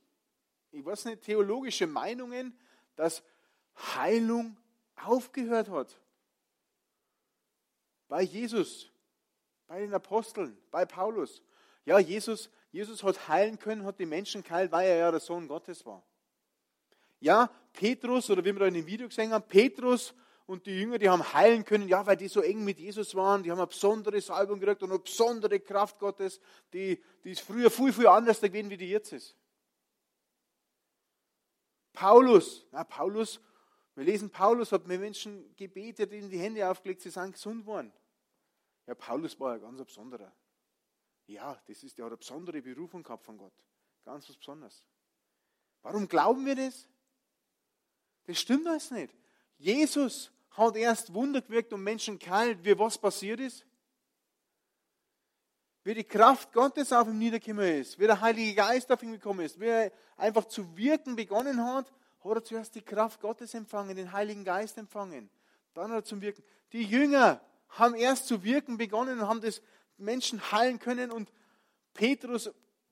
[0.73, 2.59] ich weiß nicht, theologische Meinungen,
[2.97, 3.23] dass
[3.77, 4.57] Heilung
[4.97, 6.01] aufgehört hat?
[8.09, 8.91] Bei Jesus,
[9.67, 11.43] bei den Aposteln, bei Paulus.
[11.85, 15.49] Ja, Jesus, Jesus hat heilen können, hat die Menschen geheilt, weil er ja der Sohn
[15.49, 16.03] Gottes war.
[17.21, 20.15] Ja, Petrus, oder wie wir da in dem Video gesehen haben, Petrus
[20.47, 23.43] und die Jünger, die haben heilen können, ja, weil die so eng mit Jesus waren,
[23.43, 26.41] die haben eine besondere Salbung gekriegt und eine besondere Kraft Gottes,
[26.73, 29.37] die, die ist früher viel, viel anders gewesen, wie die jetzt ist.
[31.93, 33.41] Paulus, na, Paulus,
[33.95, 37.93] wir lesen, Paulus hat mit Menschen gebetet, ihnen die Hände aufgelegt, sie sind gesund worden.
[38.87, 40.33] Ja, Paulus war ein ganz besonderer.
[41.27, 43.55] Ja, das ist, der hat eine besondere Berufung gehabt von Gott.
[44.05, 44.85] Ganz was Besonderes.
[45.83, 46.87] Warum glauben wir das?
[48.25, 49.15] Das stimmt alles nicht.
[49.59, 53.67] Jesus hat erst Wunder gewirkt und Menschen geheilt, wie was passiert ist.
[55.87, 59.47] wie die Kraft Gottes auf ihm niedergekommen ist, wie der Heilige Geist auf ihn gekommen
[59.47, 61.93] ist, wie er einfach zu wirken begonnen hat,
[62.25, 65.31] hat er zuerst die Kraft Gottes empfangen, den Heiligen Geist empfangen.
[65.75, 66.43] Dann hat er zum Wirken.
[66.73, 69.63] Die Jünger haben erst zu wirken begonnen und haben das
[69.99, 71.31] Menschen heilen können und
[71.95, 72.51] Petrus,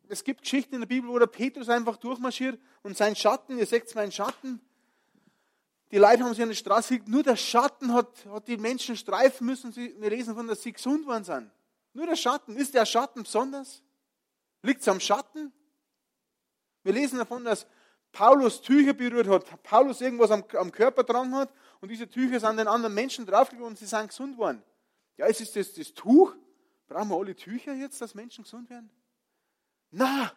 [0.08, 3.66] es gibt Geschichten in der Bibel, wo der Petrus einfach durchmarschiert und sein Schatten, ihr
[3.66, 4.60] seht meinen Schatten,
[5.90, 9.46] die Leute haben sich an der Straße nur der Schatten hat, hat die Menschen streifen
[9.46, 11.50] müssen, wir lesen davon, dass sie gesund worden sind.
[11.92, 12.56] Nur der Schatten.
[12.56, 13.80] Ist der Schatten besonders?
[14.62, 15.52] Liegt es am Schatten?
[16.82, 17.66] Wir lesen davon, dass
[18.10, 21.52] Paulus Tücher berührt hat, Paulus irgendwas am, am Körper dran hat
[21.84, 24.62] und diese Tücher sind den anderen Menschen draufgegangen und sie sind gesund worden.
[25.18, 26.34] Ja, ist es das, das Tuch?
[26.88, 28.90] Brauchen wir alle Tücher jetzt, dass Menschen gesund werden?
[29.90, 30.32] Na,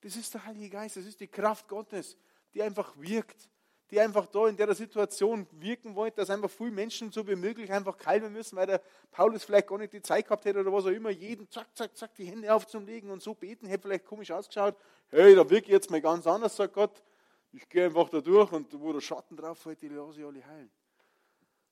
[0.00, 2.16] das ist der Heilige Geist, das ist die Kraft Gottes,
[2.54, 3.50] die einfach wirkt
[3.90, 7.72] die einfach da in der Situation wirken wollte, dass einfach viele Menschen so wie möglich
[7.72, 10.84] einfach kalmen müssen, weil der Paulus vielleicht gar nicht die Zeit gehabt hätte oder was
[10.84, 14.30] auch immer, jeden zack, zack, zack, die Hände aufzulegen und so beten, hätte vielleicht komisch
[14.30, 14.76] ausgeschaut.
[15.10, 17.02] Hey, da wirke ich jetzt mal ganz anders, sagt Gott.
[17.52, 20.46] Ich gehe einfach da durch und wo der Schatten drauf fällt, die lasse ich alle
[20.46, 20.70] heilen.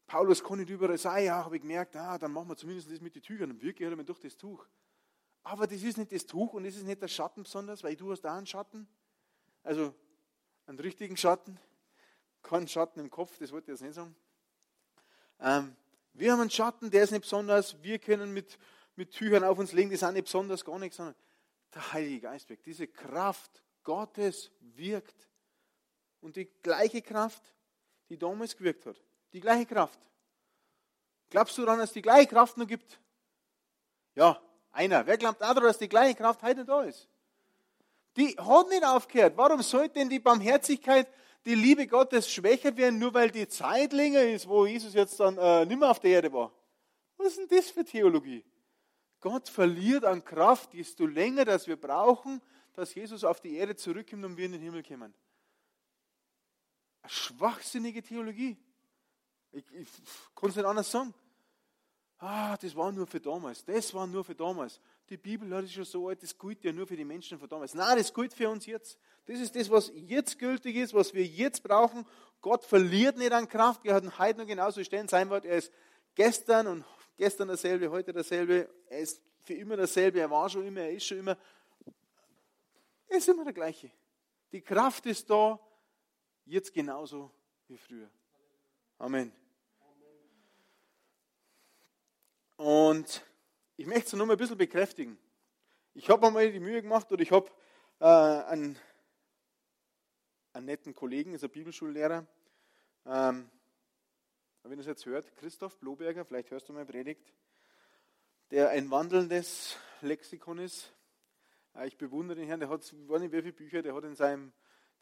[0.07, 3.01] Paulus kann nicht überall sein, ja, habe ich gemerkt, ah, dann machen wir zumindest das
[3.01, 4.67] mit den Tüchern, dann wirke ich halt durch das Tuch.
[5.43, 8.11] Aber das ist nicht das Tuch und das ist nicht der Schatten besonders, weil du
[8.11, 8.89] hast da einen Schatten,
[9.63, 9.95] also
[10.67, 11.59] einen richtigen Schatten
[12.43, 14.15] keinen Schatten im Kopf, das wollte ich jetzt nicht sagen.
[15.41, 15.77] Ähm,
[16.15, 17.81] wir haben einen Schatten, der ist nicht besonders.
[17.83, 18.59] Wir können mit,
[18.97, 21.15] mit Tüchern auf uns legen, die sind nicht besonders, gar nichts, sondern
[21.75, 22.67] der Heilige Geist wirkt.
[22.67, 25.28] Diese Kraft Gottes wirkt.
[26.21, 27.43] Und die gleiche Kraft,
[28.09, 28.97] die damals gewirkt hat,
[29.33, 29.99] die gleiche Kraft.
[31.31, 32.99] Glaubst du daran, dass es die gleiche Kraft noch gibt?
[34.15, 34.41] Ja,
[34.73, 35.07] einer.
[35.07, 37.09] Wer glaubt auch daran, dass die gleiche Kraft heute da ist?
[38.17, 39.37] Die hat nicht aufgehört.
[39.37, 41.07] Warum sollte denn die Barmherzigkeit
[41.45, 45.39] die Liebe Gottes schwächer werden, nur weil die Zeit länger ist, wo Jesus jetzt dann
[45.39, 46.53] äh, nicht mehr auf der Erde war.
[47.17, 48.45] Was ist denn das für Theologie?
[49.21, 52.41] Gott verliert an Kraft, desto länger das wir brauchen,
[52.75, 55.15] dass Jesus auf die Erde zurückkommt und wir in den Himmel kommen.
[57.09, 58.57] Schwachsinnige Theologie.
[59.53, 59.89] Ich, ich
[60.35, 61.15] kann es nicht anders sagen.
[62.19, 63.65] Ah, das war nur für damals.
[63.65, 64.81] Das war nur für damals.
[65.09, 67.49] Die Bibel hat es schon so alt, das gilt ja nur für die Menschen von
[67.49, 67.75] damals.
[67.75, 68.99] Nein, das gilt für uns jetzt.
[69.27, 72.05] Das ist das, was jetzt gültig ist, was wir jetzt brauchen.
[72.41, 73.85] Gott verliert nicht an Kraft.
[73.85, 75.07] Wir hatten heute noch genauso stehen.
[75.07, 75.73] Sein Wort, er ist
[76.15, 76.85] gestern und
[77.17, 78.69] gestern dasselbe, heute dasselbe.
[78.89, 80.21] Er ist für immer dasselbe.
[80.21, 81.39] Er war schon immer, er ist schon immer.
[83.07, 83.91] Er ist immer der gleiche.
[84.51, 85.59] Die Kraft ist da,
[86.49, 87.31] jetzt genauso
[87.69, 88.11] wie früher.
[88.99, 89.33] Amen.
[92.57, 93.25] Und
[93.77, 95.19] ich möchte es nur mal ein bisschen bekräftigen.
[95.95, 97.51] Ich habe einmal die Mühe gemacht oder ich habe
[98.01, 98.79] äh, einen,
[100.53, 102.27] einen netten Kollegen, ist ein Bibelschullehrer.
[103.07, 103.49] Ähm,
[104.65, 107.33] wenn ihr es jetzt hört, Christoph Bloberger, vielleicht hörst du mal Predigt,
[108.51, 110.93] der ein wandelndes Lexikon ist.
[111.75, 114.05] Äh, ich bewundere den Herrn, der hat, ich weiß nicht wie viele Bücher, der hat
[114.05, 114.53] in seinem,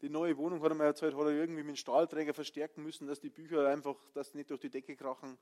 [0.01, 3.07] die neue Wohnung, hat er mir erzählt, hat er irgendwie mit dem Stahlträger verstärken müssen,
[3.07, 5.37] dass die Bücher einfach, dass nicht durch die Decke krachen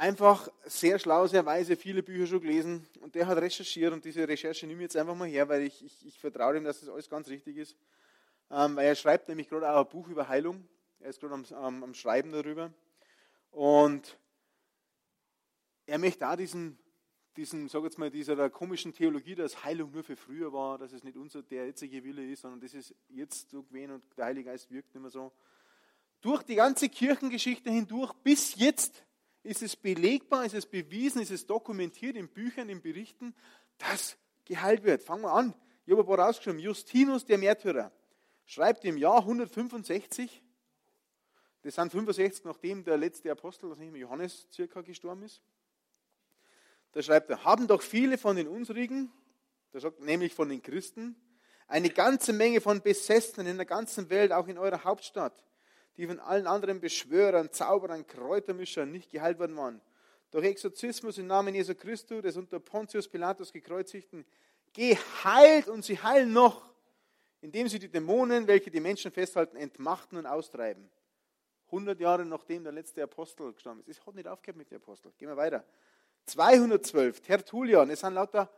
[0.00, 4.26] einfach sehr schlau, sehr weise, viele Bücher schon gelesen und der hat recherchiert und diese
[4.26, 6.88] Recherche nehme ich jetzt einfach mal her, weil ich, ich, ich vertraue ihm, dass das
[6.88, 7.76] alles ganz richtig ist.
[8.50, 10.66] Ähm, weil er schreibt nämlich gerade auch ein Buch über Heilung.
[11.00, 12.72] Er ist gerade am, am, am Schreiben darüber.
[13.50, 14.18] Und
[15.84, 16.78] er möchte auch diesen,
[17.36, 21.04] diesen sag jetzt mal, dieser komischen Theologie, dass Heilung nur für früher war, dass es
[21.04, 24.50] nicht unser der jetzige Wille ist, sondern das ist jetzt so gewesen und der Heilige
[24.50, 25.32] Geist wirkt nicht mehr so.
[26.20, 29.04] Durch die ganze Kirchengeschichte hindurch bis jetzt
[29.42, 33.34] ist es belegbar, ist es bewiesen, ist es dokumentiert in Büchern, in Berichten,
[33.78, 35.02] dass geheilt wird.
[35.02, 35.54] Fangen wir an.
[35.86, 36.60] Ich habe ein paar rausgeschrieben.
[36.60, 37.92] Justinus, der Märtyrer,
[38.44, 40.42] schreibt im Jahr 165,
[41.62, 45.42] das sind 65, nachdem der letzte Apostel, mehr Johannes, circa gestorben ist.
[46.92, 49.12] Da schreibt er, haben doch viele von den unsrigen,
[49.72, 51.16] der sagt nämlich von den Christen,
[51.68, 55.44] eine ganze Menge von Besessenen in der ganzen Welt, auch in eurer Hauptstadt
[56.00, 59.80] die von allen anderen Beschwörern, Zauberern, Kräutermischern nicht geheilt worden waren.
[60.30, 64.24] Durch Exorzismus im Namen Jesu Christus, des unter Pontius Pilatus gekreuzigten,
[64.72, 66.72] geheilt und sie heilen noch,
[67.42, 70.88] indem sie die Dämonen, welche die Menschen festhalten, entmachten und austreiben.
[71.66, 73.88] 100 Jahre nachdem der letzte Apostel gestorben ist.
[73.88, 75.12] Es hat nicht aufgehört mit den Aposteln.
[75.18, 75.64] Gehen wir weiter.
[76.30, 78.50] 212, Tertullian, es sind lauter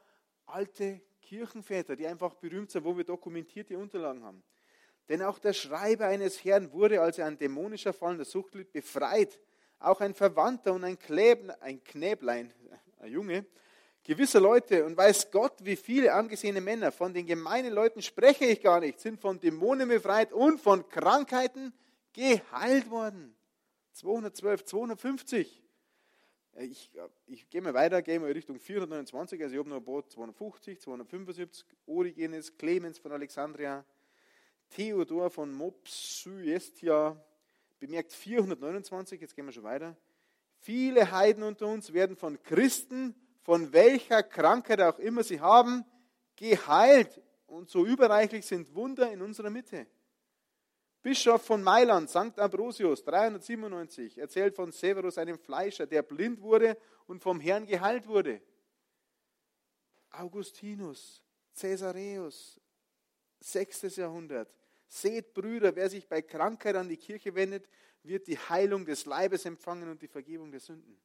[0.46, 4.42] alte Kirchenväter, die einfach berühmt sind, wo wir dokumentierte Unterlagen haben.
[5.08, 8.54] Denn auch der Schreiber eines Herrn wurde, als er ein dämonischer Fall in der Sucht
[8.54, 9.40] litt, befreit.
[9.78, 12.52] Auch ein Verwandter und ein, Kläb, ein Knäblein,
[13.00, 13.46] ein Junge,
[14.04, 18.60] gewisser Leute, und weiß Gott, wie viele angesehene Männer, von den gemeinen Leuten spreche ich
[18.60, 21.72] gar nicht, sind von Dämonen befreit und von Krankheiten
[22.12, 23.34] geheilt worden.
[23.92, 25.62] 212, 250.
[26.56, 26.90] Äh, ich,
[27.26, 30.80] ich gehe mal weiter, gehe mal Richtung 429, also ich habe noch ein paar 250,
[30.80, 33.84] 275, Origenes, Clemens von Alexandria,
[34.70, 37.22] Theodor von Mopsuestia,
[37.78, 39.96] bemerkt 429, jetzt gehen wir schon weiter.
[40.58, 45.84] Viele Heiden unter uns werden von Christen, von welcher Krankheit auch immer sie haben,
[46.36, 47.20] geheilt.
[47.46, 49.86] Und so überreichlich sind Wunder in unserer Mitte.
[51.02, 52.38] Bischof von Mailand, St.
[52.38, 58.40] Ambrosius, 397, erzählt von Severus, einem Fleischer, der blind wurde und vom Herrn geheilt wurde.
[60.10, 61.20] Augustinus,
[61.58, 62.60] Caesareus,
[63.40, 63.96] 6.
[63.96, 64.48] Jahrhundert.
[64.86, 67.68] Seht, Brüder, wer sich bei Krankheit an die Kirche wendet,
[68.04, 71.00] wird die Heilung des Leibes empfangen und die Vergebung der Sünden.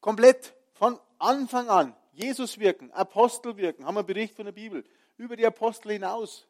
[0.00, 1.96] Komplett von Anfang an.
[2.12, 4.84] Jesus wirken, Apostel wirken, haben wir einen Bericht von der Bibel.
[5.16, 6.46] Über die Apostel hinaus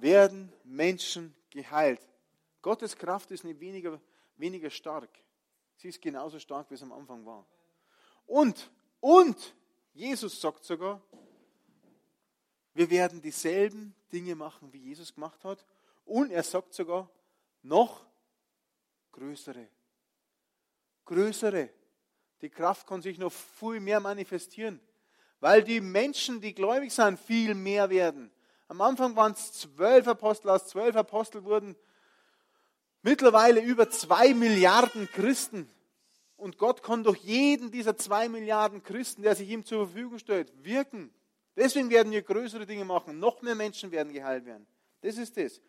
[0.00, 2.00] werden Menschen geheilt.
[2.62, 4.00] Gottes Kraft ist nicht weniger,
[4.36, 5.10] weniger stark.
[5.76, 7.46] Sie ist genauso stark, wie es am Anfang war.
[8.26, 9.54] Und, und,
[9.94, 11.00] Jesus sagt sogar,
[12.74, 15.64] wir werden dieselben Dinge machen, wie Jesus gemacht hat.
[16.04, 17.10] Und er sagt sogar,
[17.62, 18.06] noch
[19.12, 19.68] größere.
[21.04, 21.70] Größere.
[22.40, 24.80] Die Kraft kann sich noch viel mehr manifestieren,
[25.40, 28.30] weil die Menschen, die gläubig sind, viel mehr werden.
[28.68, 31.74] Am Anfang waren es zwölf Apostel, aus zwölf Apostel wurden
[33.02, 35.70] mittlerweile über zwei Milliarden Christen.
[36.36, 40.52] Und Gott kann durch jeden dieser zwei Milliarden Christen, der sich ihm zur Verfügung stellt,
[40.62, 41.12] wirken.
[41.56, 43.18] Deswegen werden wir größere Dinge machen.
[43.18, 44.66] Noch mehr Menschen werden geheilt werden.
[45.00, 45.60] Das ist es.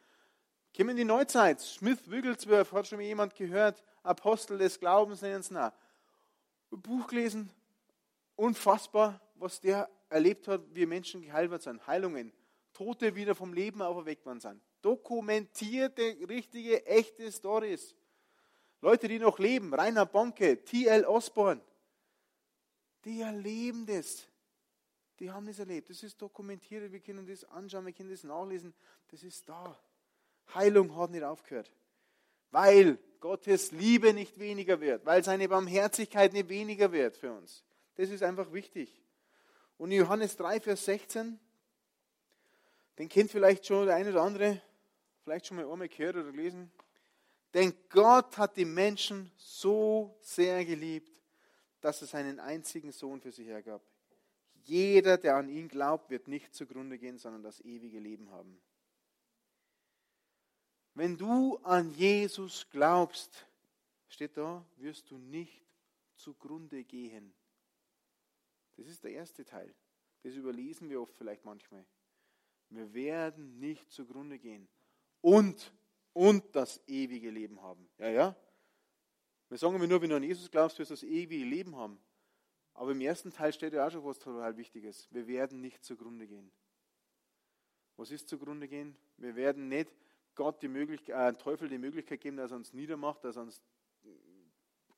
[0.75, 1.59] Kommen die Neuzeit.
[1.59, 5.73] Smith Wigglesworth, hat schon jemand gehört, Apostel des Glaubens nennen es nach.
[6.69, 7.49] Buch gelesen,
[8.35, 11.87] unfassbar, was der erlebt hat, wie Menschen geheilt worden sind.
[11.87, 12.31] Heilungen,
[12.73, 14.61] Tote wieder vom Leben auferweckt worden sind.
[14.81, 17.95] Dokumentierte, richtige, echte Stories.
[18.81, 21.05] Leute, die noch leben, Rainer Bonke, T.L.
[21.05, 21.61] Osborne,
[23.03, 24.27] die erleben das.
[25.19, 25.89] Die haben das erlebt.
[25.89, 26.91] Das ist dokumentiert.
[26.91, 28.73] Wir können das anschauen, wir können das nachlesen.
[29.09, 29.77] Das ist da.
[30.53, 31.71] Heilung hat nicht aufgehört.
[32.51, 37.63] Weil Gottes Liebe nicht weniger wird, weil seine Barmherzigkeit nicht weniger wird für uns.
[37.95, 39.01] Das ist einfach wichtig.
[39.77, 41.39] Und Johannes 3, Vers 16,
[42.99, 44.61] den kennt vielleicht schon der eine oder andere,
[45.23, 46.69] vielleicht schon mal einmal gehört oder gelesen.
[47.53, 51.19] Denn Gott hat die Menschen so sehr geliebt,
[51.81, 53.81] dass er seinen einzigen Sohn für sie hergab.
[54.65, 58.61] Jeder, der an ihn glaubt, wird nicht zugrunde gehen, sondern das ewige Leben haben.
[60.93, 63.47] Wenn du an Jesus glaubst,
[64.09, 65.63] steht da, wirst du nicht
[66.15, 67.33] zugrunde gehen.
[68.75, 69.73] Das ist der erste Teil.
[70.21, 71.85] Das überlesen wir oft vielleicht manchmal.
[72.69, 74.67] Wir werden nicht zugrunde gehen.
[75.21, 75.73] Und,
[76.13, 77.89] und das ewige Leben haben.
[77.97, 78.35] Ja, ja.
[79.49, 81.99] Wir sagen immer nur, wenn du an Jesus glaubst, wirst du das ewige Leben haben.
[82.73, 85.07] Aber im ersten Teil steht ja auch schon was total Wichtiges.
[85.11, 86.51] Wir werden nicht zugrunde gehen.
[87.97, 88.95] Was ist zugrunde gehen?
[89.17, 89.93] Wir werden nicht
[90.35, 93.61] Gott die Möglichkeit, äh, Teufel die Möglichkeit geben, dass er uns niedermacht, dass er uns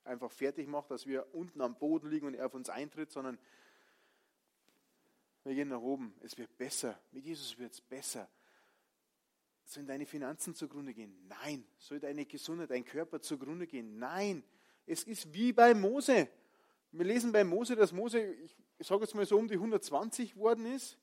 [0.04, 3.38] einfach fertig macht, dass wir unten am Boden liegen und er auf uns eintritt, sondern
[5.44, 6.14] wir gehen nach oben.
[6.22, 7.00] Es wird besser.
[7.12, 8.30] Mit Jesus wird es besser.
[9.64, 11.16] Sollen deine Finanzen zugrunde gehen?
[11.28, 11.66] Nein.
[11.78, 13.98] Soll deine Gesundheit, dein Körper zugrunde gehen?
[13.98, 14.44] Nein.
[14.86, 16.30] Es ist wie bei Mose.
[16.92, 18.34] Wir lesen bei Mose, dass Mose,
[18.78, 20.98] ich sage jetzt mal so, um die 120 worden ist.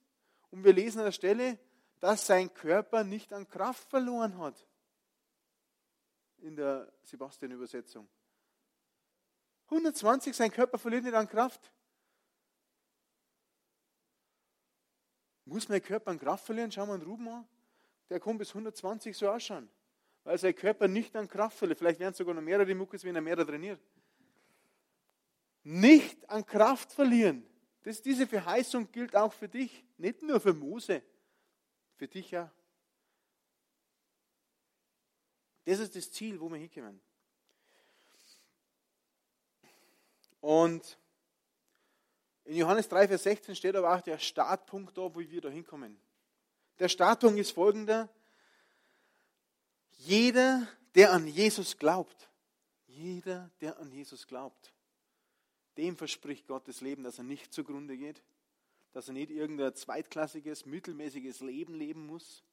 [0.50, 1.58] Und wir lesen an der Stelle,
[2.00, 4.66] dass sein Körper nicht an Kraft verloren hat.
[6.38, 8.08] In der Sebastian-Übersetzung.
[9.64, 11.72] 120, sein Körper verliert nicht an Kraft.
[15.48, 16.70] Muss mein Körper an Kraft verlieren?
[16.70, 17.48] Schau mal einen Ruben an.
[18.10, 19.68] Der kommt bis 120 so ausschauen.
[20.24, 21.78] Weil sein Körper nicht an Kraft verliert.
[21.78, 23.80] Vielleicht werden es sogar noch mehrere Muckes, wenn er mehr trainiert.
[25.62, 27.46] Nicht an Kraft verlieren.
[27.82, 29.84] Das, diese Verheißung gilt auch für dich.
[29.96, 31.02] Nicht nur für Mose.
[31.96, 32.52] Für dich ja.
[35.64, 37.00] Das ist das Ziel, wo wir hinkommen.
[40.40, 40.98] Und
[42.48, 46.00] in Johannes 3, Vers 16 steht aber auch der Startpunkt da, wo wir da hinkommen.
[46.78, 48.08] Der Startpunkt ist folgender.
[49.98, 52.30] Jeder, der an Jesus glaubt,
[52.86, 54.72] jeder, der an Jesus glaubt,
[55.76, 58.22] dem verspricht Gott das Leben, dass er nicht zugrunde geht,
[58.92, 62.44] dass er nicht irgendein zweitklassiges, mittelmäßiges Leben leben muss,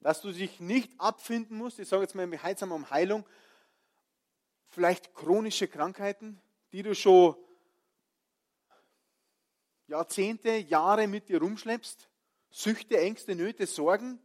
[0.00, 3.26] dass du dich nicht abfinden musst, ich sage jetzt mal heilsam um Heilung,
[4.68, 6.40] vielleicht chronische Krankheiten,
[6.72, 7.36] die du schon
[9.86, 12.08] Jahrzehnte, Jahre mit dir rumschleppst,
[12.50, 14.18] Süchte, Ängste, Nöte, Sorgen.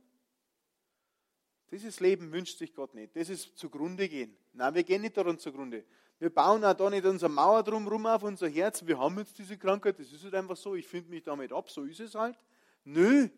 [1.72, 3.16] Dieses Leben wünscht sich Gott nicht.
[3.16, 4.36] Das ist zugrunde gehen.
[4.54, 5.86] Nein, wir gehen nicht daran zugrunde.
[6.20, 8.86] Wir bauen auch da nicht unsere Mauer drumherum auf unser Herz.
[8.86, 10.76] Wir haben jetzt diese Krankheit, das ist halt einfach so.
[10.76, 12.38] Ich finde mich damit ab, so ist es halt.
[12.84, 13.30] Nö,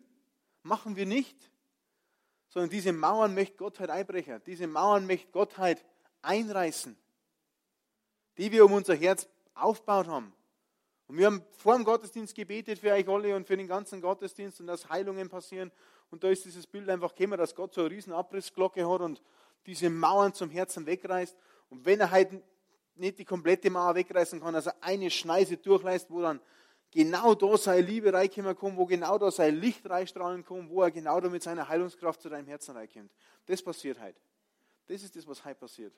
[0.62, 1.50] machen wir nicht.
[2.48, 4.42] Sondern diese Mauern möchte Gott halt einbrechen.
[4.46, 5.84] Diese Mauern möchte Gott halt
[6.22, 6.96] einreißen,
[8.36, 10.34] die wir um unser Herz aufgebaut haben.
[11.12, 14.62] Und wir haben vor dem Gottesdienst gebetet für euch alle und für den ganzen Gottesdienst
[14.62, 15.70] und dass Heilungen passieren.
[16.10, 19.20] Und da ist dieses Bild einfach gekommen, dass Gott so eine riesen Abrissglocke hat und
[19.66, 21.36] diese Mauern zum Herzen wegreißt.
[21.68, 22.42] Und wenn er halt
[22.94, 26.40] nicht die komplette Mauer wegreißen kann, er eine Schneise durchlässt, wo dann
[26.90, 30.90] genau da seine Liebe reinkommen kann, wo genau da sein Licht reinstrahlen kann, wo er
[30.90, 33.12] genau da mit seiner Heilungskraft zu deinem Herzen reinkommt.
[33.44, 34.18] Das passiert heute.
[34.86, 35.92] Das ist das, was heute passiert.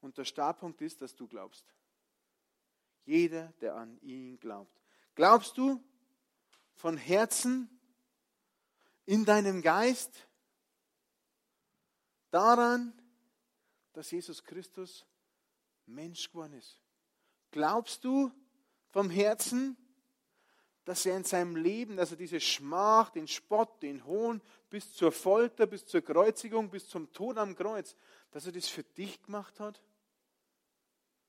[0.00, 1.66] Und der Startpunkt ist, dass du glaubst.
[3.04, 4.80] Jeder, der an ihn glaubt.
[5.14, 5.82] Glaubst du
[6.74, 7.68] von Herzen
[9.06, 10.28] in deinem Geist
[12.30, 12.92] daran,
[13.92, 15.06] dass Jesus Christus
[15.86, 16.80] Mensch geworden ist?
[17.50, 18.30] Glaubst du
[18.90, 19.76] vom Herzen,
[20.84, 25.12] dass er in seinem Leben, dass er diese Schmach, den Spott, den Hohn bis zur
[25.12, 27.94] Folter, bis zur Kreuzigung, bis zum Tod am Kreuz,
[28.30, 29.80] dass er das für dich gemacht hat?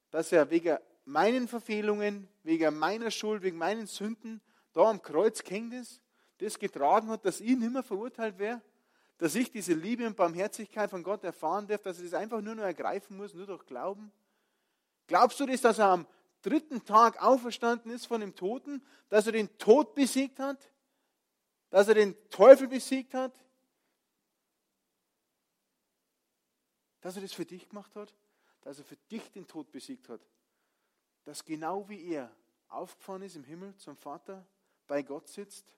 [0.10, 0.78] Dass er wegen
[1.12, 4.42] meinen Verfehlungen, wegen meiner Schuld, wegen meinen Sünden
[4.74, 6.02] da am Kreuz hängt ist,
[6.38, 8.62] das getragen hat, dass ich nicht mehr verurteilt wäre?
[9.18, 12.56] Dass ich diese Liebe und Barmherzigkeit von Gott erfahren darf, dass ich das einfach nur
[12.56, 14.12] noch ergreifen muss, nur durch Glauben?
[15.06, 16.08] Glaubst du das, dass er am
[16.42, 20.72] dritten Tag auferstanden ist von dem Toten, dass er den Tod besiegt hat,
[21.70, 23.34] dass er den Teufel besiegt hat,
[27.02, 28.14] dass er das für dich gemacht hat,
[28.62, 30.22] dass er für dich den Tod besiegt hat,
[31.24, 32.32] dass genau wie er
[32.70, 34.46] aufgefahren ist im Himmel zum Vater,
[34.88, 35.76] bei Gott sitzt,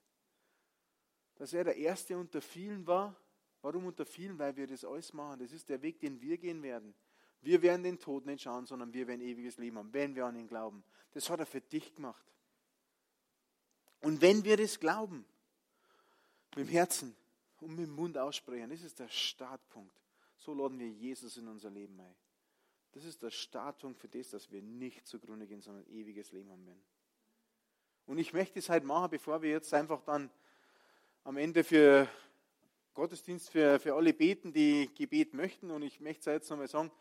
[1.36, 3.16] dass er der Erste unter vielen war.
[3.62, 4.38] Warum unter vielen?
[4.38, 5.40] Weil wir das alles machen.
[5.40, 6.94] Das ist der Weg, den wir gehen werden.
[7.40, 10.36] Wir werden den Tod nicht schauen, sondern wir werden ewiges Leben haben, wenn wir an
[10.36, 10.82] ihn glauben.
[11.12, 12.24] Das hat er für dich gemacht.
[14.00, 15.24] Und wenn wir das glauben,
[16.56, 17.16] mit dem Herzen
[17.60, 19.94] und mit dem Mund aussprechen, das ist der Startpunkt.
[20.38, 22.14] So laden wir Jesus in unser Leben ein.
[22.94, 26.64] Das ist der Startpunkt für das, dass wir nicht zugrunde gehen, sondern ewiges Leben haben
[26.64, 26.82] werden.
[28.06, 30.30] Und ich möchte es halt machen, bevor wir jetzt einfach dann
[31.24, 32.08] am Ende für
[32.94, 35.72] Gottesdienst für, für alle beten, die Gebet möchten.
[35.72, 36.92] Und ich möchte es jetzt nochmal sagen,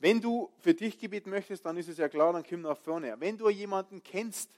[0.00, 3.14] wenn du für dich Gebet möchtest, dann ist es ja klar, dann komm nach vorne.
[3.20, 4.50] Wenn du jemanden kennst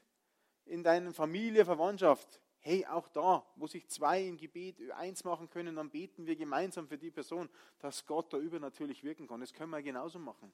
[0.64, 5.76] in deiner Familie, Verwandtschaft, hey, auch da, wo sich zwei im Gebet eins machen können,
[5.76, 9.40] dann beten wir gemeinsam für die Person, dass Gott da übernatürlich wirken kann.
[9.40, 10.52] Das können wir genauso machen.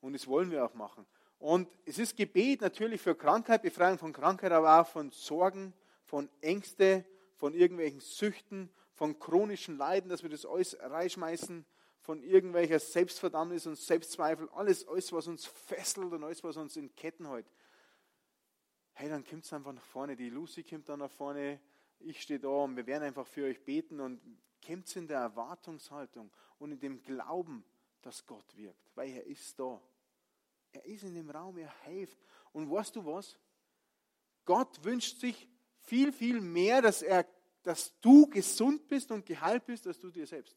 [0.00, 1.06] Und das wollen wir auch machen.
[1.38, 6.28] Und es ist Gebet natürlich für Krankheit, Befreiung von Krankheit, aber auch von Sorgen, von
[6.40, 7.04] Ängste,
[7.36, 11.66] von irgendwelchen Süchten, von chronischen Leiden, dass wir das alles reinschmeißen
[12.06, 16.94] von irgendwelcher Selbstverdammnis und Selbstzweifel, alles, alles, was uns fesselt und alles, was uns in
[16.94, 17.50] Ketten hält.
[18.92, 20.14] Hey, dann kommt es einfach nach vorne.
[20.14, 21.60] Die Lucy kommt dann nach vorne,
[21.98, 24.20] ich stehe da und wir werden einfach für euch beten und
[24.64, 26.30] kommt in der Erwartungshaltung
[26.60, 27.64] und in dem Glauben,
[28.02, 29.80] dass Gott wirkt, weil er ist da.
[30.72, 32.18] Er ist in dem Raum, er hilft.
[32.52, 33.38] Und weißt du was?
[34.44, 35.48] Gott wünscht sich
[35.80, 37.26] viel, viel mehr, dass, er,
[37.62, 40.56] dass du gesund bist und geheilt bist, als du dir selbst.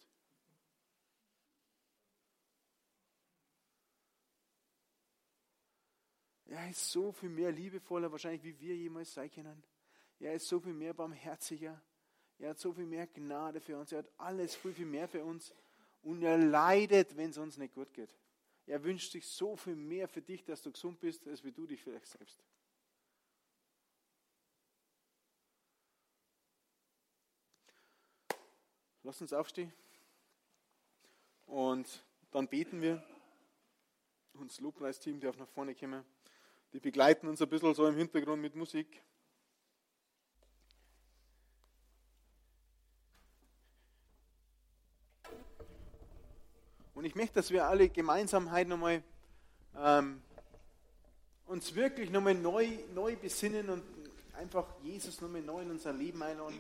[6.46, 9.64] Er ist so viel mehr liebevoller, wahrscheinlich wie wir jemals sein können.
[10.20, 11.80] Er ist so viel mehr barmherziger.
[12.40, 13.92] Er hat so viel mehr Gnade für uns.
[13.92, 15.54] Er hat alles viel, viel mehr für uns.
[16.02, 18.16] Und er leidet, wenn es uns nicht gut geht.
[18.66, 21.66] Er wünscht sich so viel mehr für dich, dass du gesund bist, als wie du
[21.66, 22.44] dich vielleicht selbst.
[29.04, 29.74] Lass uns aufstehen.
[31.48, 33.04] Und dann beten wir.
[34.34, 36.06] Das Lobpreisteam darf nach vorne kommen.
[36.72, 39.02] Die begleiten uns ein bisschen so im Hintergrund mit Musik.
[47.00, 49.02] Und ich möchte, dass wir alle gemeinsam heute nochmal
[49.82, 50.22] ähm,
[51.46, 53.84] uns wirklich nochmal neu, neu besinnen und
[54.38, 56.60] einfach Jesus nochmal neu in unser Leben einladen.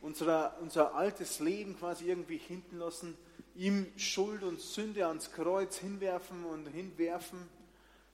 [0.00, 3.16] Unser, unser altes Leben quasi irgendwie hinten lassen,
[3.56, 7.40] ihm Schuld und Sünde ans Kreuz hinwerfen und hinwerfen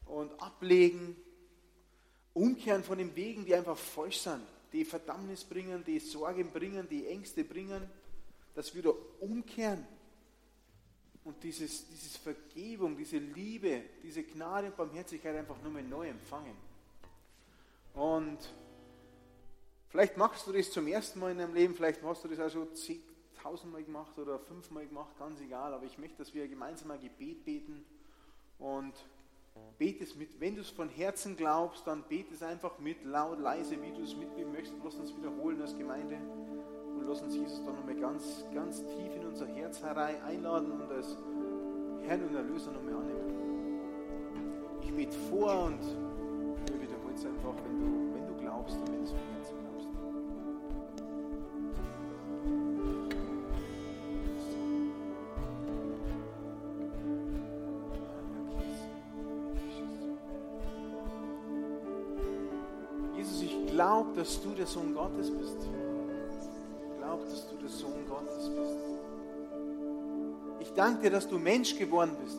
[0.07, 1.15] und ablegen,
[2.33, 4.41] umkehren von den Wegen, die einfach falsch sind,
[4.73, 7.83] die Verdammnis bringen, die Sorgen bringen, die Ängste bringen,
[8.55, 9.87] dass wir da umkehren
[11.25, 16.57] und dieses, dieses Vergebung, diese Liebe, diese Gnade und Barmherzigkeit einfach nur mal neu empfangen.
[17.95, 18.39] Und
[19.89, 22.51] vielleicht machst du das zum ersten Mal in deinem Leben, vielleicht hast du das auch
[22.51, 22.69] schon
[23.43, 27.45] tausendmal gemacht oder fünfmal gemacht, ganz egal, aber ich möchte, dass wir gemeinsam ein Gebet
[27.45, 27.85] beten
[28.59, 28.95] Und
[29.79, 30.39] bete es mit.
[30.41, 34.03] Wenn du es von Herzen glaubst, dann bete es einfach mit, laut, leise, wie du
[34.03, 34.77] es mitbeten möchtest.
[34.85, 36.19] Lass uns wiederholen als Gemeinde
[37.11, 41.17] lass uns Jesus dann nochmal ganz, ganz tief in unser Herz herein einladen und als
[42.07, 43.81] Herrn und Erlöser nochmal annehmen.
[44.81, 45.81] Ich bete vor und
[46.67, 49.89] du wiederholst einfach, wenn du, wenn du glaubst und wenn du es von Herzen glaubst.
[63.17, 65.69] Jesus, ich glaube, dass du der Sohn Gottes bist.
[67.31, 68.77] Dass du der Sohn Gottes bist.
[70.59, 72.39] Ich danke dir, dass du Mensch geworden bist.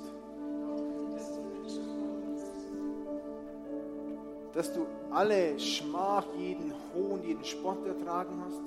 [4.53, 8.61] Dass du alle Schmach, jeden Hohn, jeden Spott ertragen hast.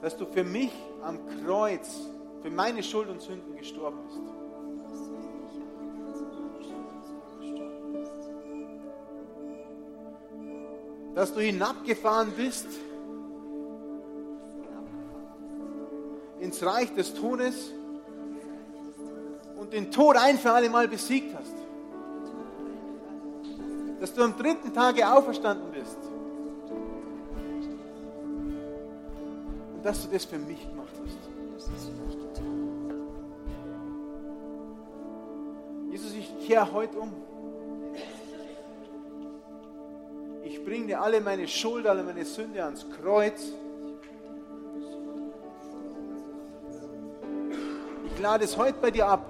[0.00, 2.08] Dass du für mich am Kreuz,
[2.42, 4.47] für meine Schuld und Sünden gestorben bist.
[11.18, 12.68] Dass du hinabgefahren bist
[16.38, 17.72] ins Reich des Todes
[19.58, 21.54] und den Tod ein für alle Mal besiegt hast.
[23.98, 25.98] Dass du am dritten Tage auferstanden bist.
[29.74, 31.18] Und dass du das für mich gemacht hast.
[35.90, 37.10] Jesus, ich kehre heute um.
[40.68, 43.54] Bringe dir alle meine Schuld, alle meine Sünde ans Kreuz.
[48.04, 49.24] Ich lade es heute bei dir ab.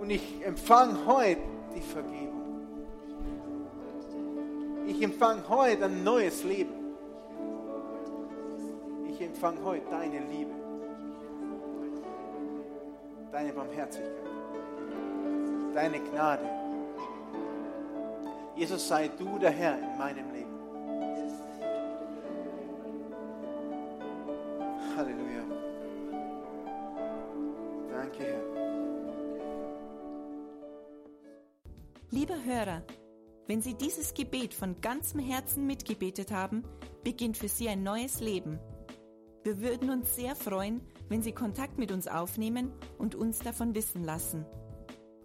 [0.00, 1.42] Und ich empfange heute
[1.76, 2.66] die Vergebung.
[4.88, 6.74] Ich empfange heute ein neues Leben.
[9.12, 10.50] Ich empfange heute deine Liebe,
[13.30, 14.10] deine Barmherzigkeit,
[15.72, 16.61] deine Gnade.
[18.54, 20.52] Jesus, sei du der Herr in meinem Leben.
[24.96, 25.44] Halleluja.
[27.90, 28.42] Danke, Herr.
[32.10, 32.82] Lieber Hörer,
[33.46, 36.62] wenn Sie dieses Gebet von ganzem Herzen mitgebetet haben,
[37.02, 38.58] beginnt für Sie ein neues Leben.
[39.44, 44.04] Wir würden uns sehr freuen, wenn Sie Kontakt mit uns aufnehmen und uns davon wissen
[44.04, 44.44] lassen.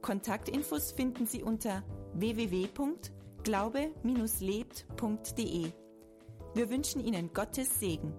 [0.01, 1.83] Kontaktinfos finden Sie unter
[3.47, 5.71] www.glaube-lebt.de.
[6.53, 8.13] Wir wünschen Ihnen Gottes Segen.